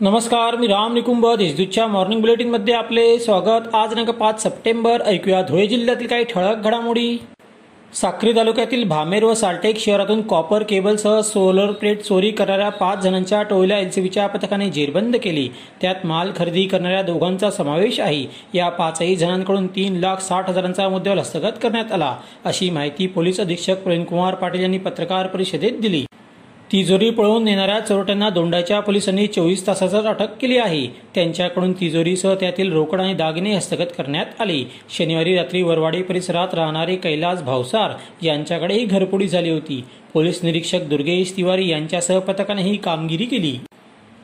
नमस्कार 0.00 0.56
मी 0.56 0.66
राम 0.66 0.92
निकुंभ. 0.94 1.26
देशदूतच्या 1.36 1.86
मॉर्निंग 1.86 2.20
बुलेटिनमध्ये 2.20 2.74
आपले 2.74 3.18
स्वागत. 3.18 3.74
आज 3.74 3.88
दिनांक 3.88 4.10
पाच 4.10 4.42
सप्टेंबर. 4.42 5.02
ऐकूया 5.02 5.40
धुळे 5.42 5.66
जिल्ह्यातील 5.66 6.06
काही 6.06 6.24
ठळक 6.24 6.56
घडामोडी. 6.56 7.16
साक्री 7.94 8.32
तालुक्यातील 8.36 8.84
भामेर 8.84 9.24
व 9.24 9.34
साल्टेक 9.34 9.78
शहरातून 9.78 10.22
कॉपर 10.22 10.62
केबलसह 10.62 11.20
सोलर 11.20 11.70
प्लेट 11.70 12.02
चोरी 12.02 12.30
करणाऱ्या 12.30 12.68
पाच 12.68 12.98
जणांच्या 12.98 13.42
टोळीला 13.42 13.78
एलसीबीच्या 13.78 14.26
पथकाने 14.26 14.70
जेरबंद 14.70 15.16
केली. 15.16 15.48
त्यात 15.82 16.06
माल 16.06 16.30
खरेदी 16.36 16.66
करणाऱ्या 16.66 17.02
दोघांचा 17.02 17.50
समावेश 17.50 18.00
आहे. 18.00 18.24
या 18.54 18.68
पाचही 18.68 19.16
जणांकडून 19.16 19.66
तीन 19.66 19.96
लाख 19.96 20.16
साठ 20.16 20.48
हजारांचा 20.48 20.88
मुद्द्यावर 20.88 21.18
हस्तगत 21.18 21.58
करण्यात 21.62 21.92
आला. 21.92 22.16
अशी 22.44 22.70
माहिती 22.70 23.06
पोलीस 23.06 23.40
अधीक्षक 23.40 23.82
प्रवीणकुमार 23.82 24.34
पाटील 24.34 24.62
यांनी 24.62 24.78
पत्रकार 24.78 25.26
परिषदेत 25.26 25.80
दिली. 25.80 26.04
तिजोरी 26.72 27.08
पळवून 27.10 27.44
नेणाऱ्या 27.44 27.78
चोरट्यांना 27.80 28.28
दोंडाच्या 28.30 28.80
पोलिसांनी 28.80 29.26
चोवीस 29.26 29.66
तासातच 29.66 30.06
अटक 30.06 30.34
केली 30.40 30.56
आहे. 30.56 30.86
त्यांच्याकडून 31.14 31.72
तिजोरीसह 31.72 32.34
त्यातील 32.34 32.72
रोकड 32.72 33.00
आणि 33.00 33.14
दागिने 33.14 33.54
हस्तगत 33.54 33.92
करण्यात 33.98 34.40
आले. 34.40 34.62
शनिवारी 34.96 35.36
रात्री 35.36 35.62
वरवाडी 35.62 36.02
परिसरात 36.02 36.54
राहणारे 36.54 36.96
कैलास 36.96 37.42
भावसार 37.42 37.94
यांच्याकडे 38.22 38.74
ही 38.74 38.84
घरपोडी 38.84 39.28
झाली 39.28 39.50
होती. 39.50 39.84
पोलीस 40.14 40.44
निरीक्षक 40.44 40.82
दुर्गेश 40.82 41.36
तिवारी 41.36 41.68
यांच्यासह 41.68 42.18
पथकाने 42.18 42.62
ही 42.62 42.76
कामगिरी 42.76 43.24
केली. 43.24 43.56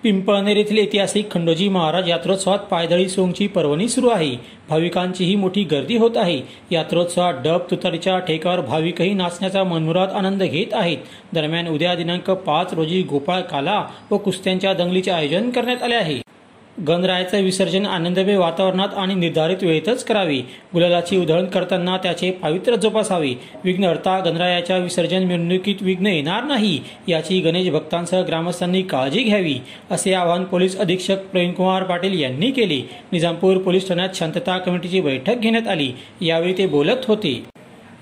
पिंपळनेर 0.05 0.57
येथील 0.57 0.79
ऐतिहासिक 0.79 1.31
खंडोजी 1.31 1.69
महाराज 1.69 2.09
यात्रोत्सवात 2.09 2.59
पायदळी 2.71 3.09
सोंगची 3.09 3.47
पर्वणी 3.47 3.89
सुरू 3.89 4.09
आहे. 4.09 4.31
भाविकांचीही 4.69 5.37
मोठी 5.37 5.63
गर्दी 5.65 5.97
होत 5.97 6.17
आहे. 6.17 6.41
यात्रोत्सवात 6.73 7.35
डब 7.45 7.61
तुतारीच्या 7.71 8.19
ठेक्यावर 8.19 8.61
भाविकही 8.61 9.15
नाचण्याचा 9.15 9.63
मनमुरात 9.65 10.13
आनंद 10.15 10.43
घेत 10.43 10.75
आहेत. 10.75 10.99
दरम्यान 11.33 11.69
उद्या 11.69 11.95
दिनांक 11.95 12.31
पाच 12.31 12.75
रोजी 12.75 13.03
गोपाळ 13.03 13.41
काला 13.41 13.83
व 14.11 14.17
कुस्त्यांच्या 14.17 14.73
दंगलीचे 14.75 15.11
आयोजन 15.11 15.51
करण्यात 15.51 15.83
आले 15.83 15.95
आहे. 15.95 16.24
गणरायाचं 16.79 17.43
विसर्जन 17.43 17.87
आनंदमय 17.87 18.37
वातावरणात 18.37 18.89
आणि 18.97 19.15
निर्धारित 19.15 19.63
वेळेतच 19.63 20.05
करावे. 20.05 20.39
गुलालाची 20.75 21.17
उधळण 21.17 21.45
करताना 21.45 21.97
त्याचे 21.97 22.31
पावित्र्य 22.31 22.77
जोपासावे. 22.77 23.33
विघ्नहर्ता 23.65 24.19
गणरायाच्या 24.21 24.77
विसर्जन 24.77 25.25
मिरवणुकीत 25.25 25.75
विघ्न 25.81 26.07
येणार 26.07 26.45
नाही 26.45 26.81
याची 27.09 27.41
गणेश 27.41 27.69
भक्तांसह 27.69 28.23
ग्रामस्थांनी 28.23 28.83
काळजी 28.83 29.23
घ्यावी 29.23 29.55
असे 29.91 30.15
आवाहन 30.15 30.45
पोलीस 30.45 30.79
अधीक्षक 30.79 31.17
प्रवीणकुमार 31.17 31.83
पाटील 31.83 32.21
यांनी 32.21 32.51
केले. 32.51 32.81
निजामपूर 33.13 33.59
पोलीस 33.59 33.89
ठाण्यात 33.89 34.09
शांतता 34.15 34.59
कमिटीची 34.59 35.01
बैठक 35.01 35.37
घेण्यात 35.37 35.69
आली. 35.69 35.93
यावेळी 36.21 36.53
ते 36.59 36.67
बोलत 36.67 37.05
होते. 37.09 37.54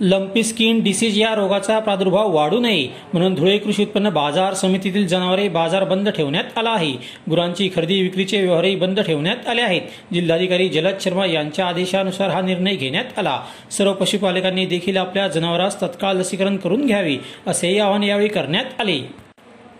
लंपी 0.05 0.42
स्किन 0.42 0.81
डिसीज 0.81 1.19
या 1.19 1.34
रोगाचा 1.34 1.78
प्रादुर्भाव 1.78 2.31
वाढू 2.34 2.61
नये 2.61 2.89
म्हणून 3.12 3.34
धुळे 3.34 3.58
कृषी 3.58 3.83
उत्पन्न 3.83 4.09
बाजार 4.09 4.55
समितीतील 4.55 5.06
जनावरे 5.06 5.48
बाजार 5.48 5.84
बंद 5.84 6.09
ठेवण्यात 6.09 6.59
आला 6.59 6.70
आहे. 6.70 6.92
गुरांची 7.31 7.70
खरेदी 7.77 8.03
विक्रीचे 8.03 8.41
व्यवहारही 8.41 8.75
बंद 8.77 9.00
ठेवण्यात 9.00 9.48
आले 9.48 9.62
आहेत. 9.62 9.83
जिल्हाधिकारी 10.12 10.69
जलद 10.69 10.94
शर्मा 11.00 11.27
यांच्या 11.27 11.67
आदेशानुसार 11.67 12.28
हा 12.28 12.41
निर्णय 12.41 12.75
घेण्यात 12.75 13.19
आला. 13.19 13.41
सर्व 13.70 13.92
पशुपालकांनी 13.92 14.67
देखील 14.67 14.97
आपल्या 14.97 15.28
जनावरांस 15.28 15.83
तत्काळ 15.83 16.12
लसीकरण 16.12 16.56
करून 16.56 16.87
घ्यावे 16.87 17.16
असेही 17.47 17.78
आवाहन 17.78 18.03
यावेळी 18.03 18.28
करण्यात 18.28 18.81
आले. 18.81 19.22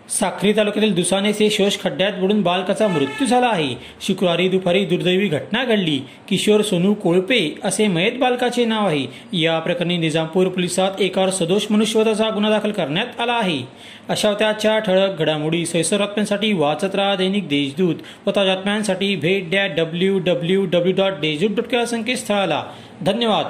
साक्री 0.09 0.53
तालुक्यातील 0.53 0.95
दुसानेचे 0.95 1.49
शोष 1.49 1.77
खड्ड्यात 1.83 2.13
बुडून 2.13 2.41
बालकाचा 2.41 2.87
मृत्यू 2.87 3.27
झाला 3.27 3.47
आहे. 3.47 3.75
शुक्रवारी 4.01 4.49
दुपारी 4.49 4.85
दुर्दैवी 4.85 5.27
घटना 5.27 5.63
घडली. 5.63 5.99
किशोर 6.29 6.61
सोनू 6.61 6.93
कोळपे 6.93 7.55
असे 7.63 7.87
मयत 7.87 8.11
बालकाचे 8.19 8.65
नाव 8.65 8.87
आहे. 8.87 9.07
या 9.33 9.59
प्रकरणी 9.59 9.97
निजामपूर 9.97 10.47
पोलिसात 10.47 10.91
एकावर 10.99 11.29
सदोष 11.29 11.65
मनुष्यवधाचा 11.69 12.29
गुन्हा 12.29 12.51
दाखल 12.51 12.71
करण्यात 12.71 13.21
आला 13.21 13.33
आहे. 13.33 13.61
अशा 14.09 14.33
त्याच्या 14.33 14.79
ठळक 14.79 15.19
घडामोडी. 15.19 15.65
सैसर 15.65 15.97
बातम्यांसाठी 15.97 16.53
वाचत 16.53 16.95
राहा 16.95 17.15
दैनिक 17.15 17.47
देशदूत 17.47 17.95
व 18.27 18.31
ताज्या 18.35 18.55
बातम्यांसाठी 18.55 19.15
भेट 19.15 19.49
द्या 19.49 19.67
W 19.67 20.19
W 20.19 20.65
W 20.65 20.93
dot 20.93 21.11
Deshdoot 21.11 21.49
dot 21.49 21.83
संकेतस्थळाला. 21.83 22.63
धन्यवाद. 23.01 23.45